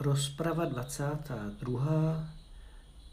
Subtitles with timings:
[0.00, 2.28] Rozprava 22.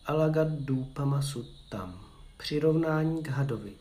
[0.06, 2.06] Alagadupama Suttam.
[2.38, 3.74] Přirovnání k hadovi.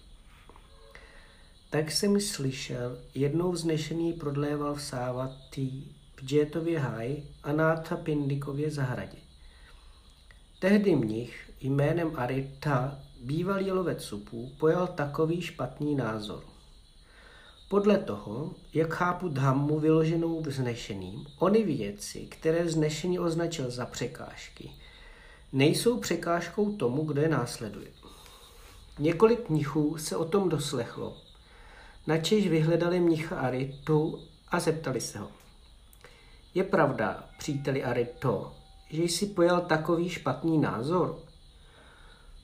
[1.71, 5.85] Tak jsem slyšel, jednou vznešený prodléval v Sávatý,
[6.17, 9.19] v Džétově haj a Nátha Pindikově zahradě.
[10.59, 16.50] Tehdy mnich jménem Arita, bývalý lovec supů, pojal takový špatný názor.
[17.71, 24.71] Podle toho, jak chápu dhammu vyloženou vznešeným, ony věci, které vznešení označil za překážky,
[25.53, 27.89] nejsou překážkou tomu, kdo je následuje.
[28.99, 31.17] Několik mnichů se o tom doslechlo,
[32.07, 35.31] načež vyhledali mnicha Aritu a zeptali se ho.
[36.55, 38.53] Je pravda, příteli Arito,
[38.91, 41.19] že jsi pojal takový špatný názor?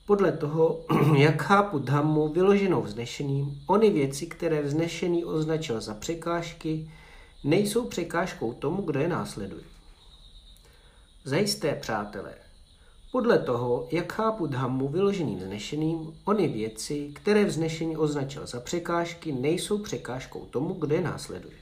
[0.07, 0.85] Podle toho,
[1.17, 6.91] jak chápu dhammu vyloženou vznešeným, ony věci, které vznešený označil za překážky,
[7.43, 9.63] nejsou překážkou tomu, kdo je následuje.
[11.23, 12.33] Zajisté, přátelé,
[13.11, 19.77] podle toho, jak chápu dhammu vyloženým vznešeným, ony věci, které vznešení označil za překážky, nejsou
[19.77, 21.57] překážkou tomu, kdo je následuje.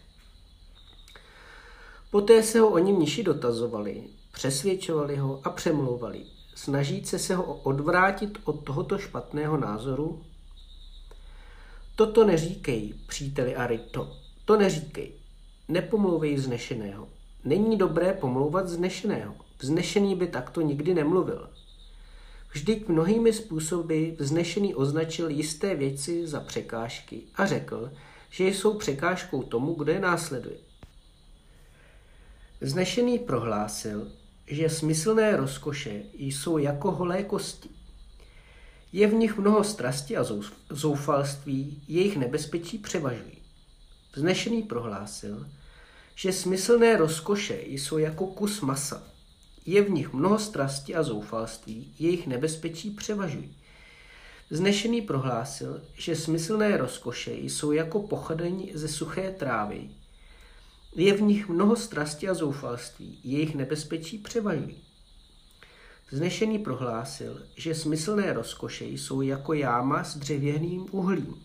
[2.12, 8.64] Poté se ho oni mniši dotazovali, přesvědčovali ho a přemlouvali, snažíce se ho odvrátit od
[8.64, 10.24] tohoto špatného názoru?
[11.96, 14.12] Toto neříkej, příteli Arito,
[14.46, 15.12] to neříkej.
[15.68, 17.08] Nepomlouvej vznešeného.
[17.44, 19.36] Není dobré pomlouvat vznešeného.
[19.60, 21.50] Vznešený by takto nikdy nemluvil.
[22.52, 27.92] Vždyť mnohými způsoby vznešený označil jisté věci za překážky a řekl,
[28.30, 30.58] že jsou překážkou tomu, kdo je následuje.
[32.62, 34.12] Vznešený prohlásil,
[34.48, 37.70] že smyslné rozkoše jsou jako holé kosti.
[38.94, 40.26] Je v nich mnoho strasti a
[40.70, 43.38] zoufalství, jejich nebezpečí převažují.
[44.16, 45.48] Vznešený prohlásil,
[46.16, 49.04] že smyslné rozkoše jsou jako kus masa.
[49.66, 53.56] Je v nich mnoho strasti a zoufalství, jejich nebezpečí převažují.
[54.50, 59.90] Vznešený prohlásil, že smyslné rozkoše jsou jako pochodeň ze suché trávy,
[60.96, 64.84] je v nich mnoho strasti a zoufalství, jejich nebezpečí převažují.
[66.12, 71.44] Vznešený prohlásil, že smyslné rozkoše jsou jako jáma s dřevěným uhlím.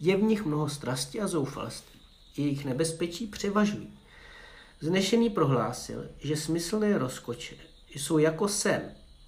[0.00, 2.00] Je v nich mnoho strasti a zoufalství,
[2.36, 3.98] jejich nebezpečí převažují.
[4.80, 7.56] Vznešený prohlásil, že smyslné rozkoče
[7.88, 8.82] jsou jako sen.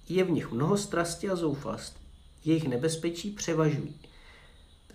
[0.09, 2.05] Je v nich mnoho strasti a zoufalství,
[2.45, 3.99] jejich nebezpečí převažují.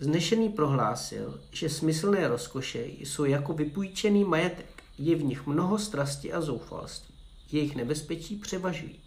[0.01, 4.83] Znešený prohlásil, že smyslné rozkoše jsou jako vypůjčený majetek.
[4.97, 7.15] Je v nich mnoho strasti a zoufalství.
[7.51, 8.99] Jejich nebezpečí převažují.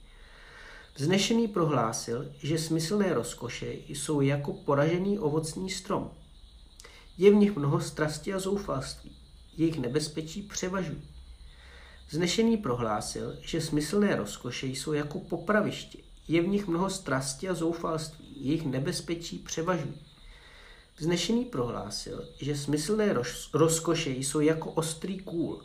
[0.96, 6.10] Vznešený prohlásil, že smyslné rozkoše jsou jako poražený ovocný strom.
[7.18, 9.16] Je v nich mnoho strasti a zoufalství.
[9.56, 11.02] Jejich nebezpečí převažují.
[12.08, 15.98] Vznešený prohlásil, že smyslné rozkoše jsou jako popraviště.
[16.28, 18.26] Je v nich mnoho strasti a zoufalství.
[18.36, 20.11] Jejich nebezpečí převažují.
[21.02, 25.62] Vznešený prohlásil, že smyslné roz, rozkoše jsou jako ostrý kůl.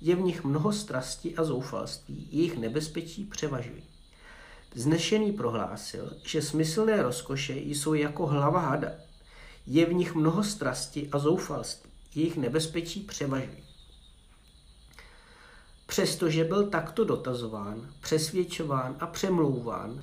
[0.00, 3.82] Je v nich mnoho strasti a zoufalství, jejich nebezpečí převažují.
[4.74, 8.92] Vznešený prohlásil, že smyslné rozkoše jsou jako hlava hada.
[9.66, 13.64] Je v nich mnoho strasti a zoufalství, jejich nebezpečí převažují.
[15.86, 20.02] Přestože byl takto dotazován, přesvědčován a přemlouván,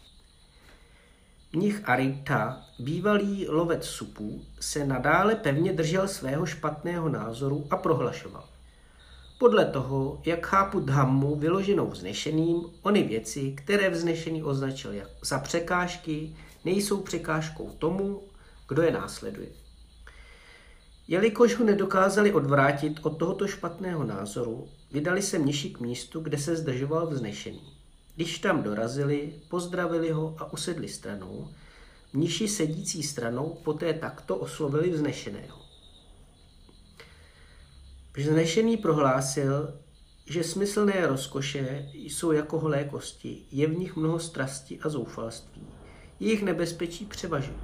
[1.53, 8.49] Mnich Arita, bývalý lovec supů, se nadále pevně držel svého špatného názoru a prohlašoval.
[9.39, 14.91] Podle toho, jak chápu dhammu vyloženou vznešeným, ony věci, které vznešený označil
[15.21, 16.35] za překážky,
[16.65, 18.23] nejsou překážkou tomu,
[18.67, 19.49] kdo je následuje.
[21.07, 26.55] Jelikož ho nedokázali odvrátit od tohoto špatného názoru, vydali se mniši k místu, kde se
[26.55, 27.76] zdržoval vznešený.
[28.17, 31.49] Když tam dorazili, pozdravili ho a usedli stranou,
[32.13, 35.61] mniši sedící stranou poté takto oslovili vznešeného.
[38.17, 39.73] Vznešený prohlásil,
[40.25, 45.67] že smyslné rozkoše jsou jako holé kosti, je v nich mnoho strasti a zoufalství.
[46.19, 47.59] Jejich nebezpečí převažují.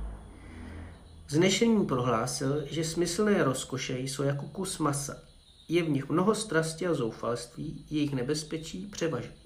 [1.27, 5.21] Vznešený prohlásil, že smyslné rozkoše jsou jako kus masa,
[5.67, 9.42] je v nich mnoho strasti a zoufalství, jejich nebezpečí převažují.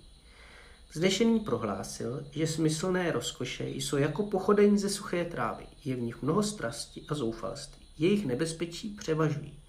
[0.91, 5.65] Vznešený prohlásil, že smyslné rozkoše jsou jako pochodeň ze suché trávy.
[5.85, 7.85] Je v nich mnoho strasti a zoufalství.
[7.97, 9.59] Jejich nebezpečí převažují.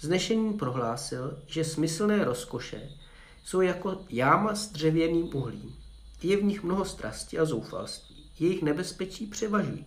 [0.00, 2.90] Vznešený prohlásil, že smyslné rozkoše
[3.44, 5.76] jsou jako jáma s dřevěným uhlím.
[6.22, 8.24] Je v nich mnoho strasti a zoufalství.
[8.38, 9.86] Jejich nebezpečí převažují.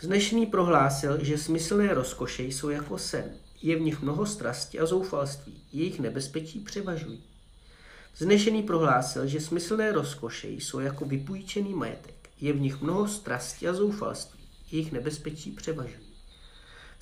[0.00, 3.34] Vznešený prohlásil, že smyslné rozkoše jsou jako sen.
[3.62, 5.62] Je v nich mnoho strasti a zoufalství.
[5.72, 7.22] Jejich nebezpečí převažují.
[8.18, 12.30] Znešený prohlásil, že smyslné rozkoše jsou jako vypůjčený majetek.
[12.40, 14.40] Je v nich mnoho strasti a zoufalství.
[14.70, 16.08] Jejich nebezpečí převažují.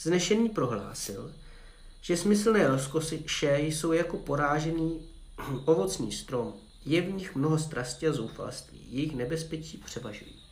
[0.00, 1.32] Znešený prohlásil,
[2.00, 5.00] že smyslné rozkoše jsou jako porážený
[5.64, 6.54] ovocný strom.
[6.84, 8.80] Je v nich mnoho strasti a zoufalství.
[8.90, 10.42] Jejich nebezpečí převažují.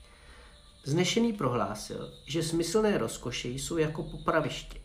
[0.85, 4.81] Znešený prohlásil, že smyslné rozkoše jsou jako popraviště.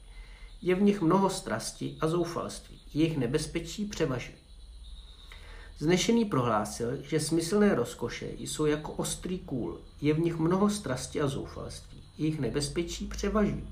[0.61, 2.81] Je v nich mnoho strasti a zoufalství.
[2.93, 4.38] Jejich nebezpečí převažují.
[5.81, 9.79] Znešený prohlásil, že smyslné rozkoše jsou jako ostrý kůl.
[10.01, 12.03] Je v nich mnoho strasti a zoufalství.
[12.17, 13.67] Jejich nebezpečí převažují.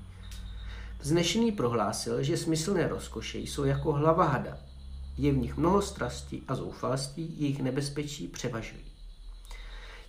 [1.02, 4.58] Znešený prohlásil, že smyslné rozkoše jsou jako hlava hada.
[5.18, 8.84] Je v nich mnoho strasti a zoufalství, jejich nebezpečí převažují.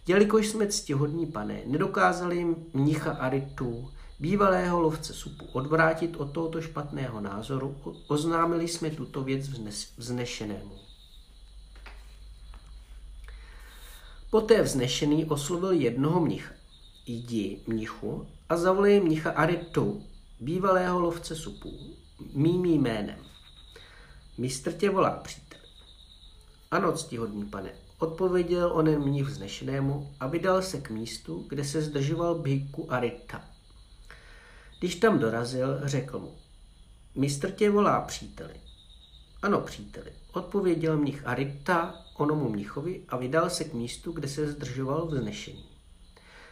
[0.07, 7.75] Jelikož jsme ctihodní pane, nedokázali mnicha Aritu, bývalého lovce supu, odvrátit od tohoto špatného názoru,
[8.07, 9.49] oznámili jsme tuto věc
[9.97, 10.88] vznešenému.
[14.29, 16.53] Poté vznešený oslovil jednoho mnicha.
[17.05, 20.03] Jdi, mnichu, a zavolej mnicha Aritu,
[20.39, 21.95] bývalého lovce supů,
[22.33, 23.19] mým jménem.
[24.37, 25.59] Mistr tě volá, přítel.
[26.71, 32.35] Ano, ctihodný pane, odpověděl onen mnich vznešenému a vydal se k místu, kde se zdržoval
[32.35, 33.49] Bhikkhu Arita.
[34.79, 36.35] Když tam dorazil, řekl mu,
[37.15, 38.53] mistr tě volá příteli.
[39.41, 45.05] Ano, příteli, odpověděl mnich Arita onomu mnichovi a vydal se k místu, kde se zdržoval
[45.05, 45.65] vznešený.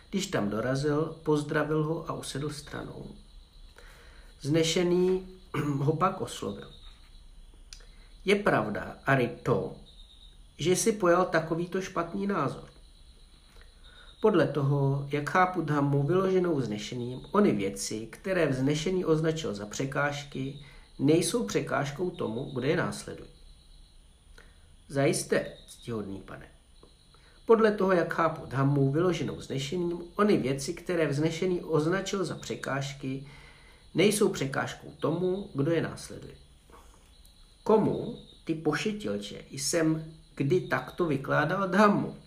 [0.09, 3.05] Když tam dorazil, pozdravil ho a usedl stranou.
[4.41, 5.27] Znešený
[5.77, 6.71] ho pak oslovil.
[8.25, 9.75] Je pravda, Arito,
[10.57, 12.69] že si pojal takovýto špatný názor.
[14.21, 20.59] Podle toho, jak chápu Dhammu vyloženou vznešeným, ony věci, které vznešený označil za překážky,
[20.99, 23.36] nejsou překážkou tomu, kde je následují.
[24.89, 26.47] Zajisté, ctihodný pane.
[27.45, 33.27] Podle toho, jak chápu Dhammu vyloženou vznešeným, ony věci, které vznešený označil za překážky,
[33.95, 36.33] nejsou překážkou tomu, kdo je následuje.
[37.63, 42.17] Komu, ty pošetilče, jsem kdy takto vykládal Dhammu?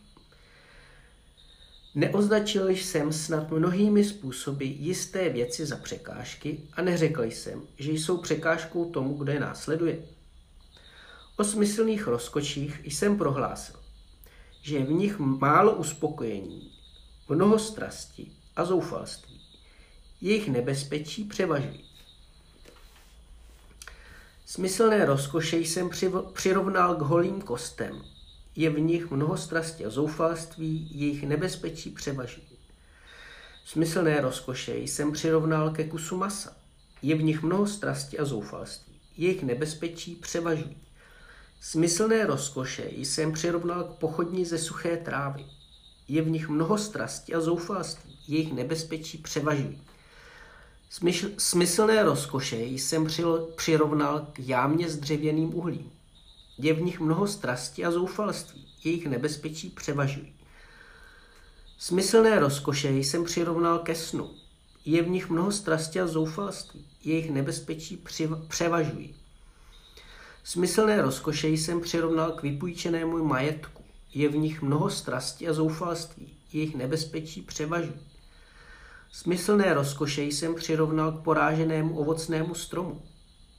[1.95, 8.91] Neoznačil jsem snad mnohými způsoby jisté věci za překážky a neřekl jsem, že jsou překážkou
[8.91, 9.99] tomu, kdo je následuje.
[11.41, 13.77] O smyslných rozkočích jsem prohlásil,
[14.63, 16.73] že je v nich málo uspokojení,
[17.29, 19.41] mnoho strasti a zoufalství.
[20.21, 21.85] Jejich nebezpečí převažují.
[24.47, 25.91] Smyslné rozkoše jsem
[26.33, 28.03] přirovnal k holým kostem,
[28.57, 32.59] je v nich mnoho strasti a zoufalství, jejich nebezpečí převažují.
[33.65, 36.57] Smyslné rozkoše jsem přirovnal ke kusu masa.
[37.03, 39.01] Je v nich mnoho strasti a zoufalství.
[39.17, 40.90] Jejich nebezpečí převažují.
[41.63, 45.45] Smyslné rozkoše jsem přirovnal k pochodní ze suché trávy.
[46.09, 48.19] Je v nich mnoho strasti a zoufalství.
[48.29, 49.83] Jejich nebezpečí převažují.
[51.39, 53.07] Smyslné rozkoše jsem
[53.57, 55.93] přirovnal k jámě s dřevěným uhlím.
[56.59, 58.67] Je v nich mnoho strasti a zoufalství.
[58.85, 60.33] Jejich nebezpečí převažují.
[61.79, 64.31] Smyslné rozkoše jsem přirovnal ke snu.
[64.85, 66.87] Je v nich mnoho strasti a zoufalství.
[67.05, 68.05] Jejich nebezpečí
[68.49, 69.20] převažují.
[70.45, 73.85] Smyslné rozkoše jsem přirovnal k vypůjčenému majetku.
[74.15, 76.37] Je v nich mnoho strasti a zoufalství.
[76.53, 78.01] Jejich nebezpečí převažují.
[79.13, 83.03] Smyslné rozkoše jsem přirovnal k poráženému ovocnému stromu.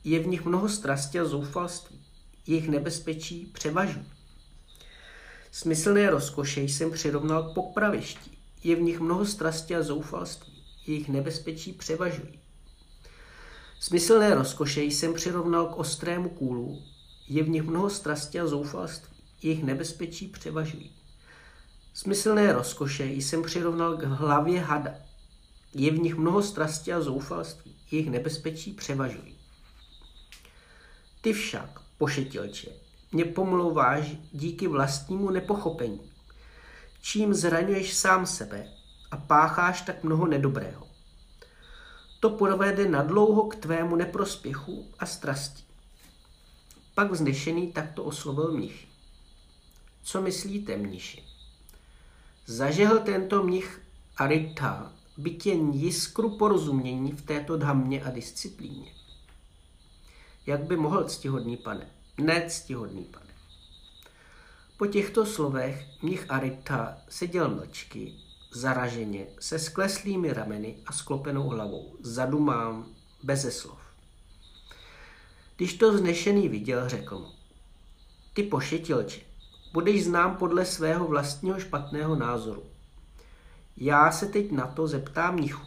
[0.04, 2.02] Je v nich mnoho strasti a zoufalství
[2.48, 4.06] jejich nebezpečí převažují.
[5.52, 8.32] Smyslné rozkoše jsem přirovnal k popravišti.
[8.64, 10.64] Je v nich mnoho strasti a zoufalství.
[10.88, 12.41] Jejich nebezpečí převažují.
[13.82, 16.82] Smyslné rozkoše jsem přirovnal k ostrému kůlu.
[17.28, 19.18] Je v nich mnoho strasti a zoufalství.
[19.42, 20.92] Jejich nebezpečí převažují.
[21.94, 24.96] Smyslné rozkoše jsem přirovnal k hlavě hada.
[25.74, 27.76] Je v nich mnoho strasti a zoufalství.
[27.92, 29.36] Jejich nebezpečí převažují.
[31.22, 32.70] Ty však, pošetilče,
[33.12, 36.12] mě pomlouváš díky vlastnímu nepochopení,
[37.02, 38.68] čím zraňuješ sám sebe
[39.12, 40.91] a pácháš tak mnoho nedobrého.
[42.22, 45.64] To povede nadlouho k tvému neprospěchu a strasti.
[46.96, 48.88] Pak vznešený takto oslovil mnich.
[50.04, 51.24] Co myslíte, mniši?
[52.46, 53.82] Zažehl tento mnich
[54.18, 58.94] Arita byt jen jiskru porozumění v této dhamně a disciplíně.
[60.46, 61.90] Jak by mohl ctihodný pane?
[62.18, 63.34] Ne ctihodný pane.
[64.78, 68.14] Po těchto slovech mnich Arita seděl mlčky,
[68.52, 72.86] zaraženě, se skleslými rameny a sklopenou hlavou, zadumám,
[73.24, 73.80] beze slov.
[75.58, 77.32] Když to znešený viděl, řekl mu,
[78.34, 79.22] ty pošetilče,
[79.74, 82.64] budeš znám podle svého vlastního špatného názoru.
[83.78, 85.66] Já se teď na to zeptám mnichu.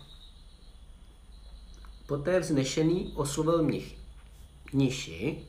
[2.07, 3.97] Poté vznešený oslovil mnichy.
[4.73, 5.45] Mniši,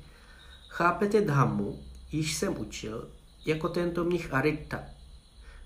[0.70, 3.10] chápete dhammu, již jsem učil,
[3.46, 4.84] jako tento mnich Aritta,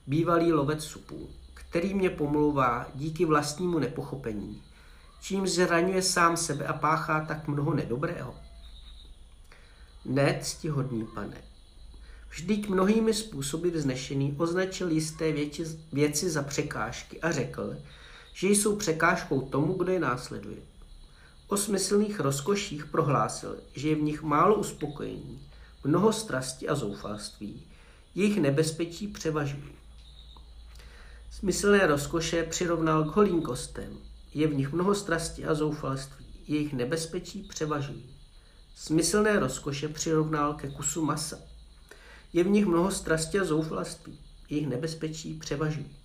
[0.07, 1.29] bývalý lovec supů,
[1.69, 4.63] který mě pomlouvá díky vlastnímu nepochopení,
[5.21, 8.35] čím zraňuje sám sebe a páchá tak mnoho nedobrého?
[10.05, 11.41] Ne, ctihodný pane.
[12.29, 17.77] Vždyť mnohými způsoby vznešený označil jisté věci, věci za překážky a řekl,
[18.33, 20.57] že jsou překážkou tomu, kdo je následuje.
[21.47, 25.49] O smyslných rozkoších prohlásil, že je v nich málo uspokojení,
[25.83, 27.67] mnoho strasti a zoufalství,
[28.15, 29.78] jejich nebezpečí převažují.
[31.39, 33.97] Smyslné rozkoše přirovnal k holým kostem,
[34.33, 38.15] je v nich mnoho strasti a zoufalství, jejich nebezpečí převažují.
[38.75, 41.39] Smyslné rozkoše přirovnal ke kusu masa.
[42.33, 44.19] Je v nich mnoho strasti a zoufalství,
[44.49, 45.95] jejich nebezpečí převažují.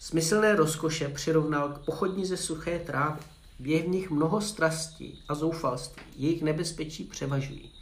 [0.00, 3.20] Smyslné rozkoše přirovnal k pochodní ze suché trávy.
[3.58, 7.72] Je v nich mnoho strastí a zoufalství, jejich nebezpečí převažují.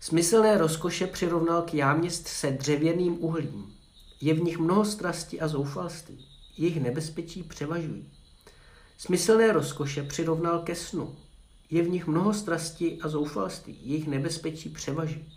[0.00, 3.77] Smyslné rozkoše přirovnal k jámě se dřevěným uhlím.
[4.20, 8.10] Je v nich mnoho strasti a zoufalství, jejich nebezpečí převažují.
[8.98, 11.16] Smyslné rozkoše přirovnal ke snu.
[11.70, 15.32] Je v nich mnoho strasti a zoufalství, jejich nebezpečí převažují.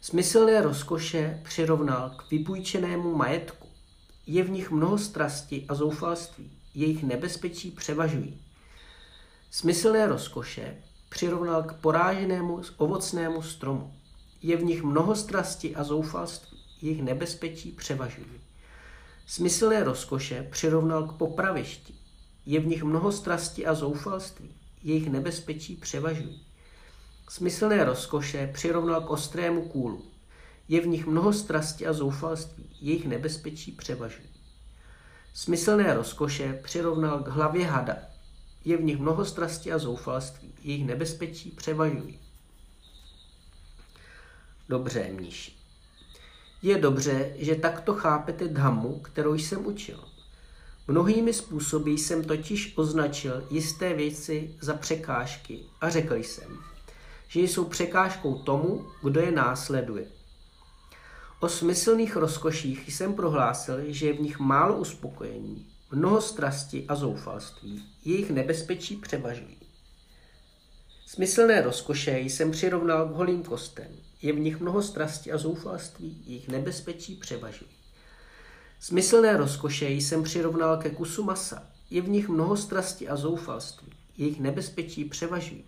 [0.00, 3.68] Smyslné rozkoše přirovnal k vypůjčenému majetku.
[4.26, 8.40] Je v nich mnoho strasti a zoufalství, jejich nebezpečí převažují.
[9.50, 10.76] Smyslné rozkoše
[11.08, 13.94] přirovnal k poráženému ovocnému stromu.
[14.42, 16.53] Je v nich mnoho strasti a zoufalství,
[16.84, 18.40] jejich nebezpečí převažují.
[19.26, 21.94] Smyslné rozkoše přirovnal k popravišti.
[22.46, 26.46] Je v nich mnoho strasti a zoufalství, jejich nebezpečí převažují.
[27.28, 30.04] Smyslné rozkoše přirovnal k ostrému kůlu.
[30.68, 34.28] Je v nich mnoho strasti a zoufalství, jejich nebezpečí převažují.
[35.34, 37.96] Smyslné rozkoše přirovnal k hlavě hada.
[38.64, 42.18] Je v nich mnoho strasti a zoufalství, jejich nebezpečí převažují.
[44.68, 45.63] Dobře, mníši.
[46.64, 50.04] Je dobře, že takto chápete dhammu, kterou jsem učil.
[50.88, 56.58] Mnohými způsoby jsem totiž označil jisté věci za překážky a řekl jsem,
[57.28, 60.06] že jsou překážkou tomu, kdo je následuje.
[61.40, 67.82] O smyslných rozkoších jsem prohlásil, že je v nich málo uspokojení, mnoho strasti a zoufalství,
[68.04, 69.58] jejich nebezpečí převažují.
[71.06, 76.48] Smyslné rozkoše jsem přirovnal k holým kostem, je v nich mnoho strasti a zoufalství, jejich
[76.48, 77.70] nebezpečí převažují.
[78.80, 84.40] Smyslné rozkoše jsem přirovnal ke kusu masa, je v nich mnoho strasti a zoufalství, jejich
[84.40, 85.64] nebezpečí převažují.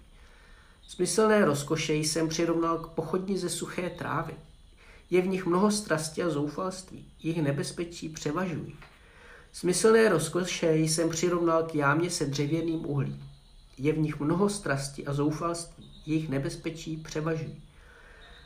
[0.89, 4.35] Smyslné rozkoše jsem přirovnal k pochodni ze suché trávy.
[5.11, 8.77] Je v nich mnoho strasti a zoufalství, jejich nebezpečí převažují.
[9.53, 13.31] Smyslné rozkoše jsem přirovnal k jámě se dřevěným uhlím.
[13.79, 17.66] Je v nich mnoho strasti a zoufalství, jejich nebezpečí převažují.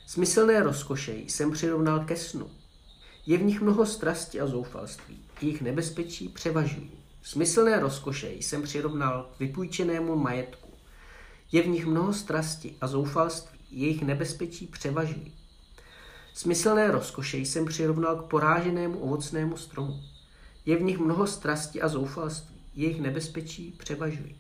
[0.07, 2.50] Smyslné rozkoše jsem přirovnal ke snu.
[3.26, 6.90] Je v nich mnoho strasti a zoufalství, jejich nebezpečí převažují.
[7.23, 10.69] Smyslné rozkoše jsem přirovnal k vypůjčenému majetku.
[11.52, 15.35] Je v nich mnoho strasti a zoufalství, jejich nebezpečí převažují.
[16.35, 20.00] Smyslné rozkoše jsem přirovnal k poráženému ovocnému stromu.
[20.66, 24.39] Je v nich mnoho strasti a zoufalství, jejich nebezpečí převažují.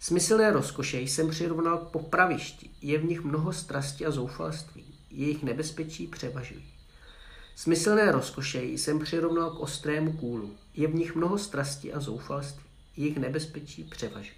[0.00, 6.06] Smyslné rozkoše jsem přirovnal k popravišti, je v nich mnoho strasti a zoufalství, jejich nebezpečí
[6.06, 6.64] převažují.
[7.56, 12.64] Smyslné rozkoše jsem přirovnal k ostrému kůlu, je v nich mnoho strasti a zoufalství,
[12.96, 14.36] jejich nebezpečí převažují.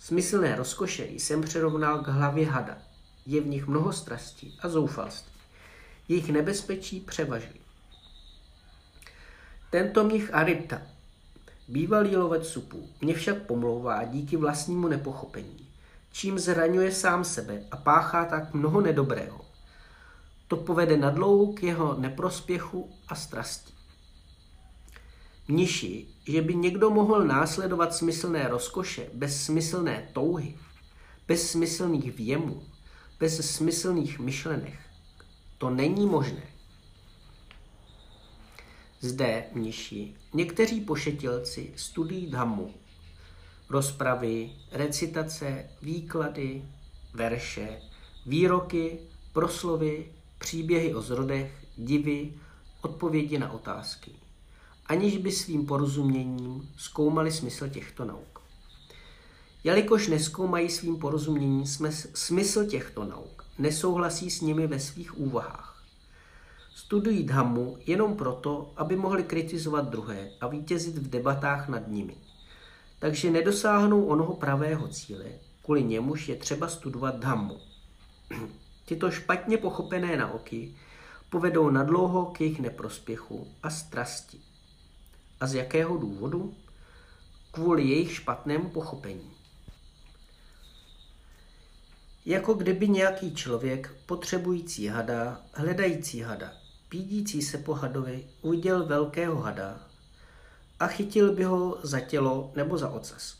[0.00, 2.78] Smyslné rozkoše jsem přirovnal k hlavě hada,
[3.26, 5.32] je v nich mnoho strastí a zoufalství,
[6.08, 7.60] jejich nebezpečí převažují.
[9.70, 10.82] Tento mnich Aripta
[11.68, 15.68] Bývalý lovec supů mě však pomlouvá díky vlastnímu nepochopení,
[16.12, 19.40] čím zraňuje sám sebe a páchá tak mnoho nedobrého.
[20.48, 23.72] To povede na dlouho k jeho neprospěchu a strasti.
[25.48, 30.58] Mniši, že by někdo mohl následovat smyslné rozkoše bez smyslné touhy,
[31.28, 32.62] bez smyslných věmů,
[33.20, 34.78] bez smyslných myšlenek,
[35.58, 36.53] to není možné.
[39.04, 42.74] Zde, mniši, někteří pošetilci studují dhammu,
[43.70, 46.64] rozpravy, recitace, výklady,
[47.14, 47.68] verše,
[48.26, 48.98] výroky,
[49.32, 52.32] proslovy, příběhy o zrodech, divy,
[52.82, 54.10] odpovědi na otázky,
[54.86, 58.40] aniž by svým porozuměním zkoumali smysl těchto nauk.
[59.64, 61.64] Jelikož neskoumají svým porozuměním
[62.14, 65.73] smysl těchto nauk nesouhlasí s nimi ve svých úvahách.
[66.74, 72.16] Studují dhammu jenom proto, aby mohli kritizovat druhé a vítězit v debatách nad nimi.
[72.98, 75.24] Takže nedosáhnou onoho pravého cíle,
[75.62, 77.60] kvůli němuž je třeba studovat dhammu.
[78.84, 80.74] Tyto špatně pochopené nauky
[81.30, 84.40] povedou nadlouho k jejich neprospěchu a strasti.
[85.40, 86.54] A z jakého důvodu?
[87.50, 89.30] Kvůli jejich špatnému pochopení.
[92.26, 96.63] Jako kdyby nějaký člověk, potřebující hada, hledající hada,
[96.94, 99.80] pídící se po hadovi, uviděl velkého hada
[100.80, 103.38] a chytil by ho za tělo nebo za ocas.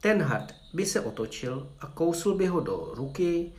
[0.00, 3.52] Ten had by se otočil a kousl by ho do ruky,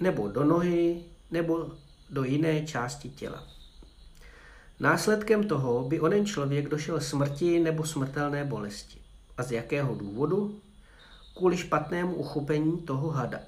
[0.00, 1.70] nebo do nohy, nebo
[2.10, 3.46] do jiné části těla.
[4.80, 8.98] Následkem toho by onen člověk došel smrti nebo smrtelné bolesti.
[9.36, 10.60] A z jakého důvodu?
[11.36, 13.40] Kvůli špatnému uchopení toho hada.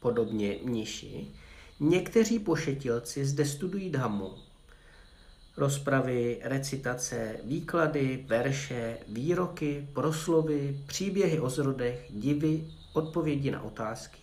[0.00, 1.34] Podobně mniši,
[1.80, 4.34] někteří pošetilci zde studují dhammu,
[5.56, 14.20] rozpravy, recitace, výklady, verše, výroky, proslovy, příběhy o zrodech, divy, odpovědi na otázky,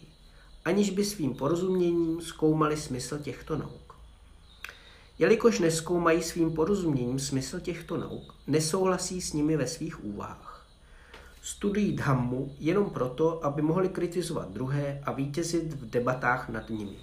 [0.65, 3.95] aniž by svým porozuměním zkoumali smysl těchto nauk.
[5.19, 10.67] Jelikož neskoumají svým porozuměním smysl těchto nauk, nesouhlasí s nimi ve svých úvahách.
[11.41, 16.97] Studují dhammu jenom proto, aby mohli kritizovat druhé a vítězit v debatách nad nimi.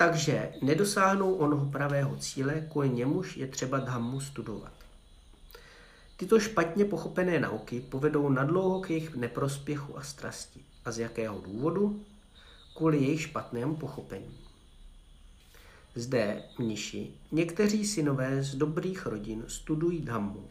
[0.00, 4.72] Takže nedosáhnou onoho pravého cíle, kvůli němuž je třeba dhammu studovat.
[6.16, 10.60] Tyto špatně pochopené nauky povedou nadlouho k jejich neprospěchu a strasti.
[10.84, 12.04] A z jakého důvodu?
[12.76, 14.38] Kvůli jejich špatnému pochopení.
[15.94, 20.48] Zde, mniši, někteří synové z dobrých rodin studují dhammu.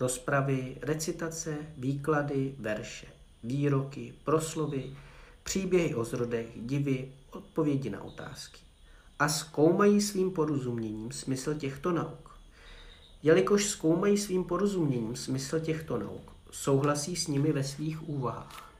[0.00, 3.06] Rozpravy, recitace, výklady, verše,
[3.42, 4.96] výroky, proslovy,
[5.42, 8.61] příběhy o zrodech, divy, odpovědi na otázky.
[9.22, 12.30] A zkoumají svým porozuměním smysl těchto nauk.
[13.22, 18.72] Jelikož zkoumají svým porozuměním smysl těchto nauk, souhlasí s nimi ve svých úvahách.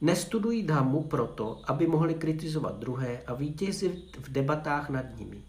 [0.00, 5.42] Nestudují dámu proto, aby mohli kritizovat druhé a vítězit v debatách nad nimi.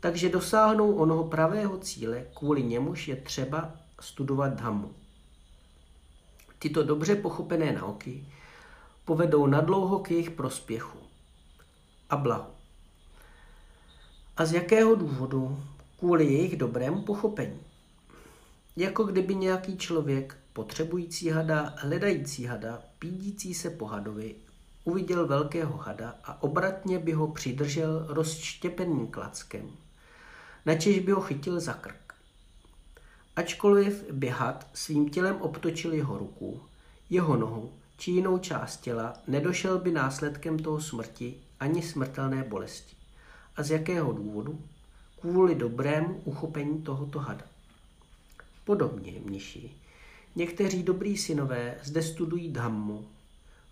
[0.00, 4.94] Takže dosáhnou onoho pravého cíle, kvůli němuž je třeba studovat dhamu.
[6.58, 8.26] Tyto dobře pochopené nauky
[9.04, 10.98] povedou nadlouho k jejich prospěchu
[12.10, 12.59] a blahu.
[14.40, 15.62] A z jakého důvodu?
[15.98, 17.60] Kvůli jejich dobrému pochopení.
[18.76, 24.34] Jako kdyby nějaký člověk potřebující hada, hledající hada, pídící se po hadovi,
[24.84, 29.70] uviděl velkého hada a obratně by ho přidržel rozštěpeným klackem,
[30.66, 32.14] načež by ho chytil za krk.
[33.36, 36.60] Ačkoliv by had svým tělem obtočil jeho ruku,
[37.10, 42.99] jeho nohu či jinou část těla, nedošel by následkem toho smrti ani smrtelné bolesti.
[43.60, 44.60] A z jakého důvodu?
[45.20, 47.44] Kvůli dobrému uchopení tohoto hada.
[48.64, 49.70] Podobně, mniši,
[50.36, 53.06] Někteří dobrý synové zde studují dhammu,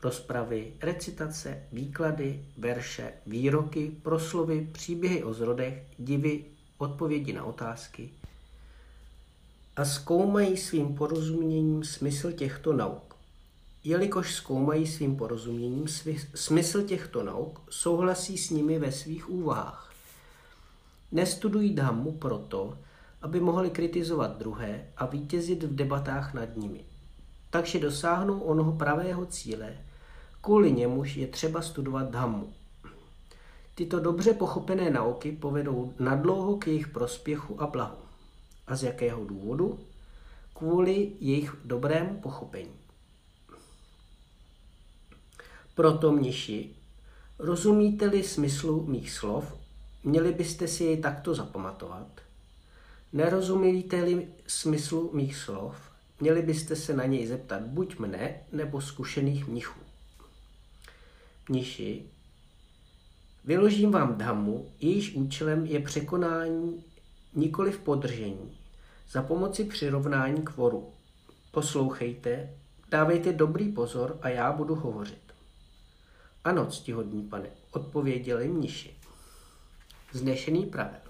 [0.02, 6.44] rozpravy, recitace, výklady, verše, výroky, proslovy, příběhy o zrodech, divy,
[6.78, 8.10] odpovědi na otázky
[9.76, 13.07] a zkoumají svým porozuměním smysl těchto nauk.
[13.88, 15.86] Jelikož zkoumají svým porozuměním
[16.34, 19.92] smysl těchto nauk, souhlasí s nimi ve svých úvahách.
[21.12, 22.78] Nestudují dhammu proto,
[23.22, 26.84] aby mohli kritizovat druhé a vítězit v debatách nad nimi.
[27.50, 29.76] Takže dosáhnou onoho pravého cíle,
[30.40, 32.52] kvůli němuž je třeba studovat dhammu.
[33.74, 37.98] Tyto dobře pochopené nauky povedou nadlouho k jejich prospěchu a blahu.
[38.66, 39.78] A z jakého důvodu?
[40.54, 42.87] Kvůli jejich dobrému pochopení.
[45.78, 46.74] Proto mniši,
[47.38, 49.54] rozumíte-li smyslu mých slov,
[50.04, 52.08] měli byste si jej takto zapamatovat–
[53.12, 55.76] Nerozumíte-li smyslu mých slov,
[56.20, 59.80] měli byste se na něj zeptat buď mne, nebo zkušených mnichů.
[61.48, 62.02] Mniši,
[63.44, 66.84] vyložím vám dhamu, jejíž účelem je překonání
[67.34, 68.58] nikoli v podržení,
[69.10, 70.92] za pomoci přirovnání k voru.
[71.50, 72.50] Poslouchejte,
[72.88, 75.27] dávejte dobrý pozor a já budu hovořit.
[76.48, 78.94] Ano, ctihodní pane, odpověděli mniši.
[80.12, 81.00] Znešený pravel.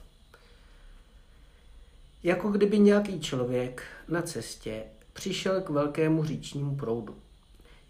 [2.23, 7.17] Jako kdyby nějaký člověk na cestě přišel k velkému říčnímu proudu.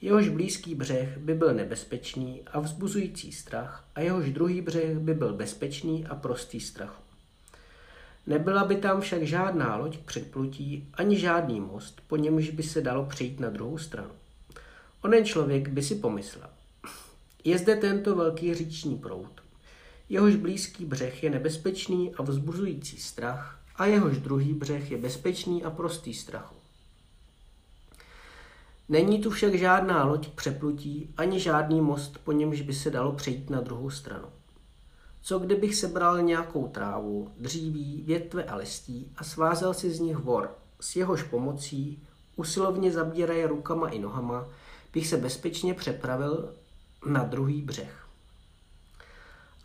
[0.01, 5.35] Jehož blízký břeh by byl nebezpečný a vzbuzující strach a jehož druhý břeh by byl
[5.35, 7.03] bezpečný a prostý strachu.
[8.27, 12.81] Nebyla by tam však žádná loď k předplutí ani žádný most, po němž by se
[12.81, 14.13] dalo přejít na druhou stranu.
[15.03, 16.58] Onen člověk by si pomyslel.
[17.45, 19.41] Je zde tento velký říční proud.
[20.09, 25.71] Jehož blízký břeh je nebezpečný a vzbuzující strach a jehož druhý břeh je bezpečný a
[25.71, 26.55] prostý strachu.
[28.89, 33.13] Není tu však žádná loď k přeplutí, ani žádný most, po němž by se dalo
[33.13, 34.29] přejít na druhou stranu.
[35.23, 40.55] Co kdybych sebral nějakou trávu, dříví, větve a listí a svázel si z nich vor,
[40.81, 42.03] s jehož pomocí,
[42.37, 44.49] usilovně zabíraje rukama i nohama,
[44.93, 46.55] bych se bezpečně přepravil
[47.07, 48.09] na druhý břeh.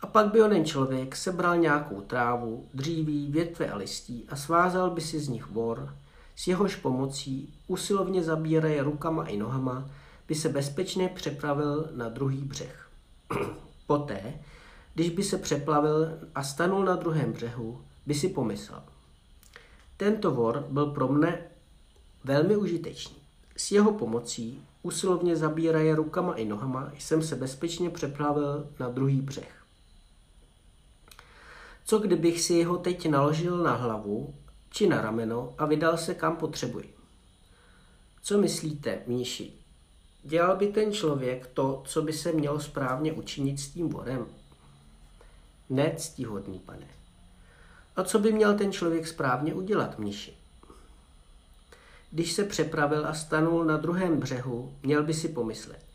[0.00, 5.00] A pak by onen člověk sebral nějakou trávu, dříví, větve a listí a svázal by
[5.00, 5.96] si z nich vor,
[6.36, 9.90] s jehož pomocí, usilovně zabíraje rukama i nohama,
[10.28, 12.88] by se bezpečně přepravil na druhý břeh.
[13.86, 14.34] Poté,
[14.94, 18.82] když by se přeplavil a stanul na druhém břehu, by si pomyslel.
[19.96, 21.42] Tento vor byl pro mne
[22.24, 23.16] velmi užitečný.
[23.56, 29.64] S jeho pomocí, usilovně zabíraje rukama i nohama, jsem se bezpečně přepravil na druhý břeh.
[31.84, 34.34] Co kdybych si jeho teď naložil na hlavu
[34.70, 36.94] či na rameno a vydal se kam potřebuji?
[38.22, 39.52] Co myslíte, mníši?
[40.22, 44.26] Dělal by ten člověk to, co by se mělo správně učinit s tím vorem?
[45.70, 46.88] Ne, ctihodný pane.
[47.96, 50.43] A co by měl ten člověk správně udělat, mniši?
[52.14, 55.86] Když se přepravil a stanul na druhém břehu, měl by si pomyslet.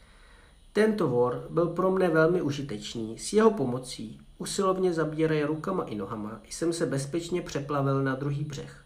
[0.74, 3.18] Tento vor byl pro mne velmi užitečný.
[3.18, 8.86] S jeho pomocí, usilovně zabíraje rukama i nohama, jsem se bezpečně přeplavil na druhý břeh.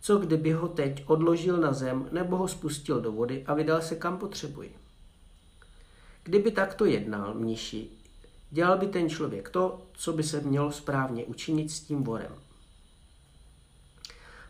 [0.00, 3.96] Co kdyby ho teď odložil na zem nebo ho spustil do vody a vydal se
[3.96, 4.76] kam potřebuji?
[6.22, 7.88] Kdyby takto jednal mniši,
[8.50, 12.47] dělal by ten člověk to, co by se mělo správně učinit s tím vorem.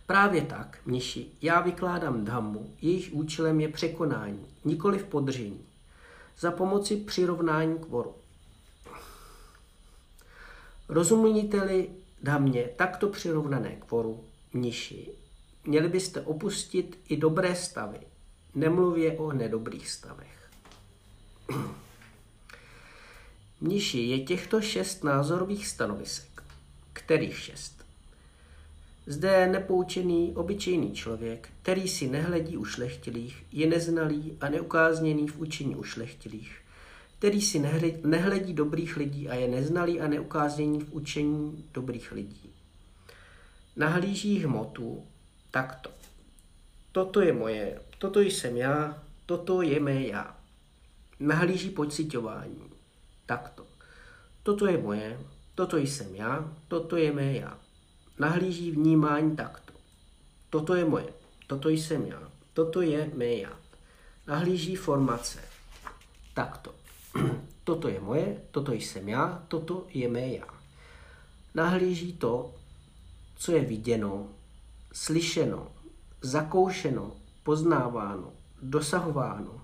[0.08, 5.64] Právě tak, mniši, já vykládám dhammu, jejíž účelem je překonání, nikoli v podržení,
[6.38, 8.14] za pomoci přirovnání k voru.
[10.88, 11.90] Rozumíte-li
[12.22, 15.08] dhammě takto přirovnané k voru, mniši,
[15.64, 18.00] měli byste opustit i dobré stavy,
[18.54, 20.50] nemluvě o nedobrých stavech.
[23.60, 26.42] Mniši je těchto šest názorových stanovisek.
[26.92, 27.77] Kterých šest?
[29.08, 35.40] Zde je nepoučený, obyčejný člověk, který si nehledí u šlechtilých, je neznalý a neukázněný v
[35.40, 36.60] učení u šlechtilých,
[37.18, 37.58] který si
[38.04, 42.50] nehledí dobrých lidí a je neznalý a neukázněný v učení dobrých lidí.
[43.76, 45.04] Nahlíží hmotu
[45.50, 45.90] takto.
[46.92, 50.36] Toto je moje, toto jsem já, toto je mé já.
[51.20, 52.70] Nahlíží pocitování
[53.26, 53.66] takto.
[54.42, 55.20] Toto je moje,
[55.54, 57.58] toto jsem já, toto je mé já
[58.18, 59.72] nahlíží vnímání takto.
[60.50, 61.08] Toto je moje,
[61.46, 63.52] toto jsem já, toto je mé já.
[64.26, 65.38] Nahlíží formace
[66.34, 66.74] takto.
[67.64, 70.48] Toto je moje, toto jsem já, toto je mé já.
[71.54, 72.54] Nahlíží to,
[73.36, 74.28] co je viděno,
[74.92, 75.68] slyšeno,
[76.20, 79.60] zakoušeno, poznáváno, dosahováno,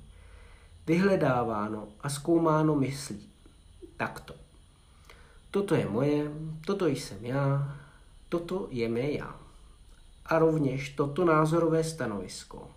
[0.87, 3.29] vyhledáváno a zkoumáno myslí.
[3.97, 4.35] Takto.
[5.51, 6.31] Toto je moje,
[6.67, 7.77] toto jsem já,
[8.35, 9.41] Toto je mé já.
[10.27, 12.71] A rovněž toto názorové stanovisko.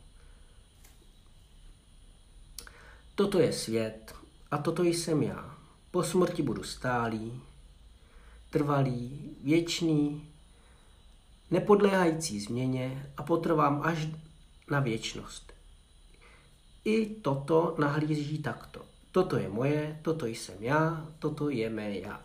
[3.16, 4.16] Toto je svět
[4.52, 5.58] a toto jsem já.
[5.92, 7.42] Po smrti budu stálý,
[8.50, 10.30] trvalý, věčný,
[11.52, 14.08] nepodléhající změně a potrvám až
[14.72, 15.54] na věčnost.
[16.86, 18.86] I toto nahlíží takto.
[19.12, 22.22] Toto je moje, toto jsem já, toto je mé já.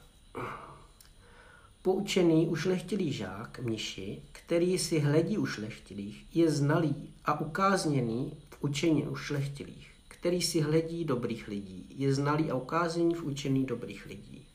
[1.83, 9.91] Poučený ušlechtilý žák mniši, který si hledí ušlechtilých, je znalý a ukázněný v učení ušlechtilých,
[10.09, 14.47] který si hledí dobrých lidí, je znalý a ukázněný v učení dobrých lidí.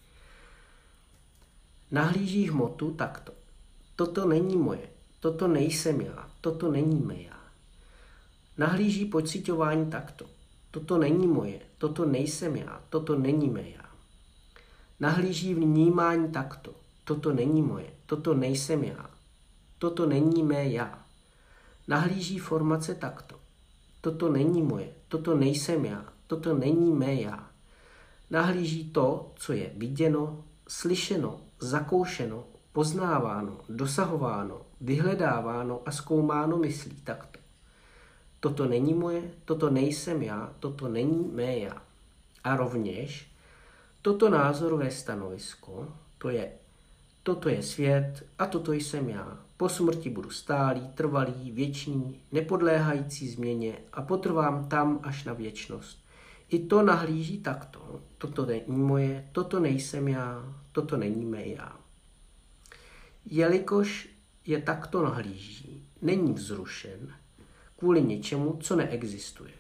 [1.92, 3.34] Nahlíží hmotu takto.
[3.96, 7.40] Toto není moje, toto nejsem já, toto není mé já.
[8.58, 10.26] Nahlíží pocitování takto.
[10.72, 13.90] Toto není moje, toto nejsem já, toto není mé já.
[15.00, 19.10] Nahlíží vnímání takto toto není moje, toto nejsem já,
[19.78, 21.06] toto není mé já.
[21.88, 23.36] Nahlíží formace takto.
[24.02, 27.50] Toto není moje, toto nejsem já, toto není mé já.
[28.30, 32.44] Nahlíží to, co je viděno, slyšeno, zakoušeno,
[32.74, 37.40] poznáváno, dosahováno, vyhledáváno a zkoumáno myslí takto.
[38.40, 41.82] Toto není moje, toto nejsem já, toto není mé já.
[42.44, 43.32] A rovněž
[44.02, 46.52] toto názorové stanovisko, to je
[47.28, 49.40] Toto je svět a toto jsem já.
[49.58, 56.06] Po smrti budu stálý, trvalý, věčný, nepodléhající změně a potrvám tam až na věčnost.
[56.50, 58.02] I to nahlíží takto.
[58.18, 61.78] Toto není moje, toto nejsem já, toto není mé já.
[63.26, 64.10] Jelikož
[64.46, 67.14] je takto nahlíží, není vzrušen
[67.78, 69.54] kvůli něčemu, co neexistuje.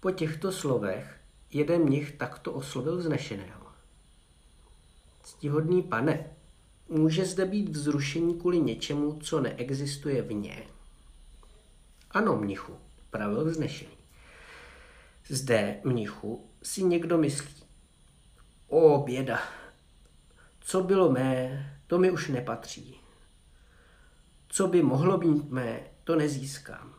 [0.00, 1.20] Po těchto slovech
[1.52, 3.65] jeden mnich takto oslovil znešeného.
[5.26, 6.30] Ctihodný pane,
[6.88, 10.66] může zde být vzrušení kvůli něčemu, co neexistuje vně?
[12.10, 12.76] Ano, mnichu,
[13.10, 13.96] pravil vznešený.
[15.28, 17.62] Zde, mnichu, si někdo myslí.
[18.68, 19.38] O, běda,
[20.60, 23.00] co bylo mé, to mi už nepatří.
[24.48, 26.94] Co by mohlo být mé, to nezískám.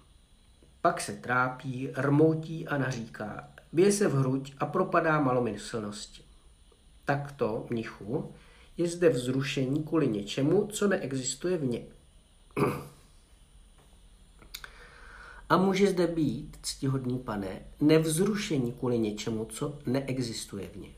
[0.81, 6.26] Pak se trápí, rmoutí a naříká, bije se v hruď a propadá malomyslnosti.
[7.07, 8.33] Takto, mnichu,
[8.77, 11.85] je zde vzrušení kvůli něčemu, co neexistuje v ně.
[15.49, 20.89] A může zde být, ctihodný pane, nevzrušení kvůli něčemu, co neexistuje v ně.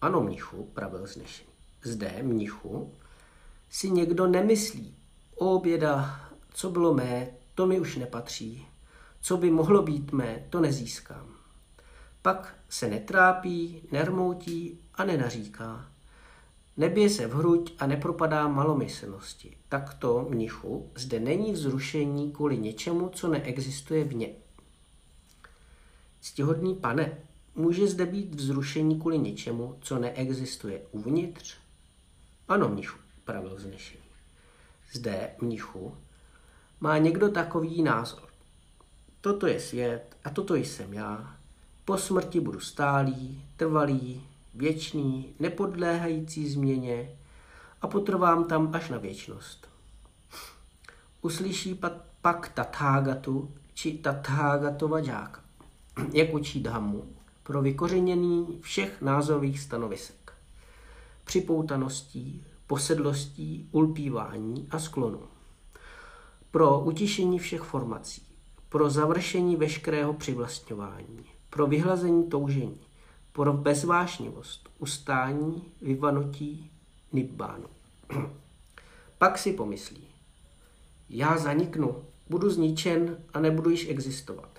[0.00, 1.50] Ano, mnichu, pravil znešený.
[1.82, 2.94] Zde, mnichu,
[3.68, 4.94] si někdo nemyslí,
[5.34, 6.20] o běda,
[6.54, 8.66] co bylo mé, to mi už nepatří.
[9.20, 11.39] Co by mohlo být mé, to nezískám.
[12.22, 15.90] Pak se netrápí, nermoutí a nenaříká.
[16.76, 19.56] Nebije se v hruď a nepropadá malomyslnosti.
[19.68, 24.28] Takto, mnichu, zde není vzrušení kvůli něčemu, co neexistuje v ně.
[26.20, 27.18] Ctihodný pane,
[27.54, 31.56] může zde být vzrušení kvůli něčemu, co neexistuje uvnitř?
[32.48, 34.04] Ano, mnichu, pravil znešený.
[34.92, 35.96] Zde, mnichu,
[36.80, 38.28] má někdo takový názor.
[39.20, 41.39] Toto je svět a toto jsem já.
[41.84, 44.22] Po smrti budu stálý, trvalý,
[44.54, 47.16] věčný, nepodléhající změně
[47.82, 49.68] a potrvám tam až na věčnost.
[51.22, 51.80] Uslyší
[52.22, 55.40] pak Tathágatu či Tathágatova džáka,
[56.12, 57.04] jak učí Dhammu,
[57.42, 60.32] pro vykořenění všech názových stanovisek,
[61.24, 65.22] připoutaností, posedlostí, ulpívání a sklonu,
[66.50, 68.22] pro utišení všech formací,
[68.68, 72.80] pro završení veškerého přivlastňování, pro vyhlazení toužení,
[73.32, 76.70] pro bezvášnivost, ustání, vyvanutí,
[77.12, 77.66] nibbánu.
[79.18, 80.08] Pak si pomyslí,
[81.08, 81.96] já zaniknu,
[82.28, 84.58] budu zničen a nebudu již existovat.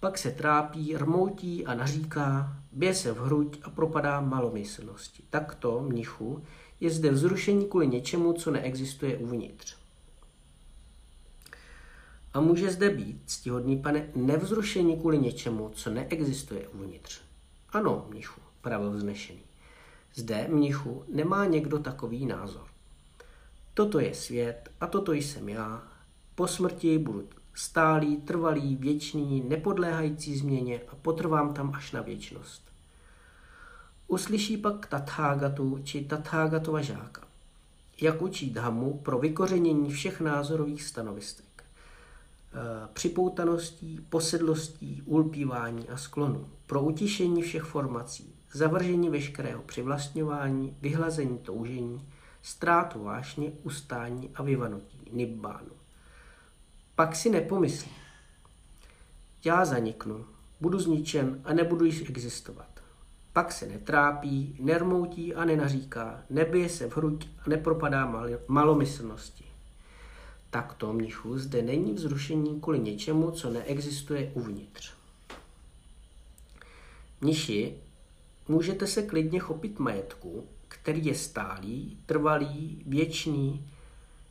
[0.00, 5.22] Pak se trápí, rmoutí a naříká, bije se v hruď a propadá malomyslnosti.
[5.30, 6.42] Takto, mnichu,
[6.80, 9.76] je zde vzrušení kvůli něčemu, co neexistuje uvnitř.
[12.34, 17.20] A může zde být, ctihodný pane, nevzrušení kvůli něčemu, co neexistuje uvnitř.
[17.72, 19.42] Ano, mnichu, pravil vznešený.
[20.14, 22.66] Zde, mnichu, nemá někdo takový názor.
[23.74, 25.82] Toto je svět a toto jsem já.
[26.34, 32.62] Po smrti budu stálý, trvalý, věčný, nepodléhající změně a potrvám tam až na věčnost.
[34.08, 37.22] Uslyší pak Tathágatu či Tathágatova žáka,
[38.00, 41.53] jak učí Dhammu pro vykořenění všech názorových stanovisek.
[42.56, 52.08] Eh, připoutaností, posedlostí, ulpívání a sklonu, pro utišení všech formací, zavržení veškerého přivlastňování, vyhlazení toužení,
[52.42, 55.70] ztrátu vášně, ustání a vyvanutí, nibbánu.
[56.94, 57.90] Pak si nepomyslí.
[59.44, 60.24] Já zaniknu,
[60.60, 62.80] budu zničen a nebudu již existovat.
[63.32, 68.12] Pak se netrápí, nermoutí a nenaříká, nebije se v hruď a nepropadá
[68.48, 69.53] malomyslnosti
[70.54, 74.92] takto mnichu zde není vzrušení kvůli něčemu, co neexistuje uvnitř.
[77.20, 77.74] Mniši,
[78.48, 83.66] můžete se klidně chopit majetku, který je stálý, trvalý, věčný,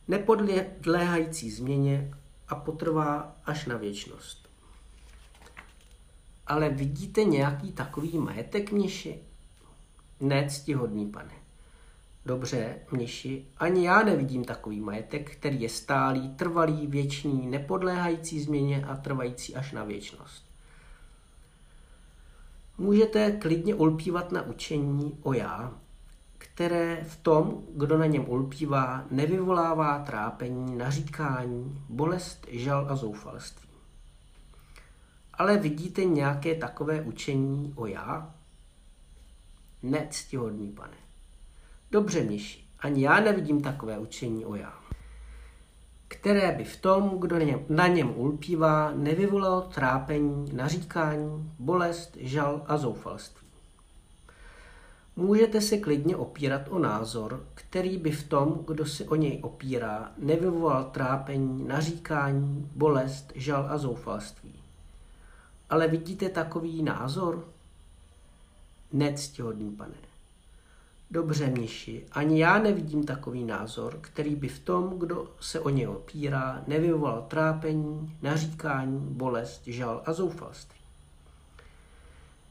[0.08, 2.14] nepodléhající změně
[2.48, 4.48] a potrvá až na věčnost.
[6.46, 9.18] Ale vidíte nějaký takový majetek, mniši?
[10.20, 11.43] Ne, ctihodný pane.
[12.26, 18.96] Dobře, mniši, ani já nevidím takový majetek, který je stálý, trvalý, věčný, nepodléhající změně a
[18.96, 20.44] trvající až na věčnost.
[22.78, 25.74] Můžete klidně ulpívat na učení o já,
[26.38, 33.68] které v tom, kdo na něm ulpívá, nevyvolává trápení, naříkání, bolest, žal a zoufalství.
[35.34, 38.34] Ale vidíte nějaké takové učení o já?
[39.82, 41.03] Nectihodný pane.
[41.94, 44.74] Dobře, Mniši, ani já nevidím takové učení o já,
[46.08, 47.36] které by v tom, kdo
[47.68, 53.46] na něm ulpívá, nevyvolalo trápení, naříkání, bolest, žal a zoufalství.
[55.16, 60.12] Můžete se klidně opírat o názor, který by v tom, kdo se o něj opírá,
[60.18, 64.54] nevyvolal trápení, naříkání, bolest, žal a zoufalství.
[65.70, 67.48] Ale vidíte takový názor?
[68.92, 70.13] Nectihodný pane.
[71.10, 75.88] Dobře, mniši, ani já nevidím takový názor, který by v tom, kdo se o něj
[75.88, 80.80] opírá, nevyvolal trápení, naříkání, bolest, žal a zoufalství.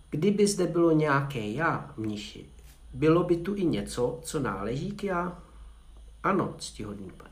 [0.09, 2.45] Kdyby zde bylo nějaké já, mniši,
[2.93, 5.39] bylo by tu i něco, co náleží k já?
[6.23, 7.29] Ano, ctihodný pane.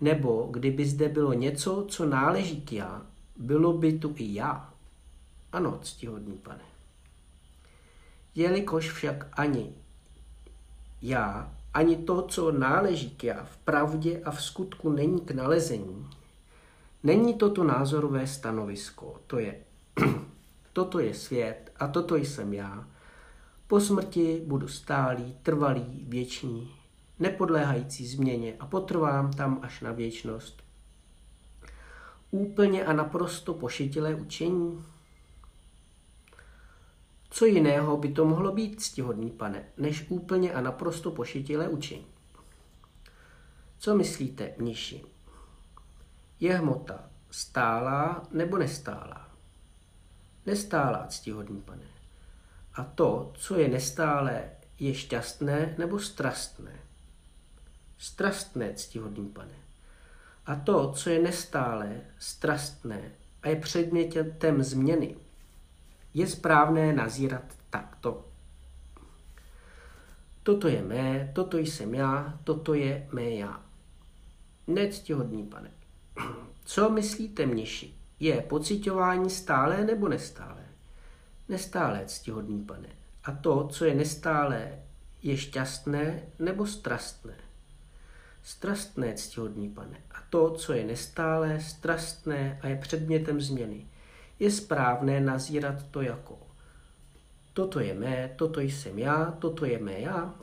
[0.00, 3.02] Nebo kdyby zde bylo něco, co náleží k já,
[3.36, 4.74] bylo by tu i já?
[5.52, 6.64] Ano, ctihodný pane.
[8.34, 9.72] Jelikož však ani
[11.02, 16.06] já, ani to, co náleží k já, v pravdě a v skutku není k nalezení,
[17.02, 19.54] není toto názorové stanovisko, to je
[20.72, 22.86] toto je svět a toto jsem já,
[23.66, 26.70] po smrti budu stálý, trvalý, věčný,
[27.18, 30.62] nepodléhající změně a potrvám tam až na věčnost.
[32.30, 34.84] Úplně a naprosto pošetilé učení.
[37.30, 42.06] Co jiného by to mohlo být, ctihodný pane, než úplně a naprosto pošetilé učení?
[43.78, 45.04] Co myslíte, mniši?
[46.40, 49.28] Je hmota stálá nebo nestálá?
[50.46, 51.86] Nestálá, ctihodný pane.
[52.74, 56.80] A to, co je nestálé, je šťastné nebo strastné?
[57.98, 59.54] Strastné, ctihodný pane.
[60.46, 63.12] A to, co je nestálé, strastné
[63.42, 65.16] a je předmětem změny,
[66.14, 68.24] je správné nazírat takto.
[70.42, 73.60] Toto je mé, toto jsem já, toto je mé já.
[74.66, 75.70] Nectihodný pane.
[76.64, 77.94] Co myslíte, mniši?
[78.20, 80.64] Je pocitování stále nebo nestálé?
[81.48, 82.88] Nestálé, ctihodný pane.
[83.24, 84.78] A to, co je nestálé,
[85.22, 87.34] je šťastné nebo strastné?
[88.42, 90.00] Strastné, ctihodný pane.
[90.10, 93.86] A to, co je nestálé, strastné a je předmětem změny,
[94.40, 96.50] je správné nazírat to jako
[97.52, 100.34] toto je mé, toto jsem já, toto je mé já?